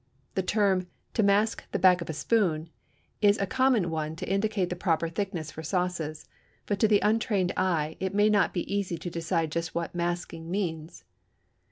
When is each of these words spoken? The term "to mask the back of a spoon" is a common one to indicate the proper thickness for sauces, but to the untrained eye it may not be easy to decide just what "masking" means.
The 0.33 0.41
term 0.41 0.87
"to 1.13 1.21
mask 1.21 1.63
the 1.71 1.77
back 1.77 2.01
of 2.01 2.09
a 2.09 2.13
spoon" 2.13 2.71
is 3.21 3.37
a 3.37 3.45
common 3.45 3.91
one 3.91 4.15
to 4.15 4.27
indicate 4.27 4.71
the 4.71 4.75
proper 4.75 5.07
thickness 5.09 5.51
for 5.51 5.61
sauces, 5.61 6.27
but 6.65 6.79
to 6.79 6.87
the 6.87 7.01
untrained 7.01 7.51
eye 7.55 7.97
it 7.99 8.15
may 8.15 8.27
not 8.27 8.51
be 8.51 8.61
easy 8.73 8.97
to 8.97 9.11
decide 9.11 9.51
just 9.51 9.75
what 9.75 9.93
"masking" 9.93 10.49
means. 10.49 11.03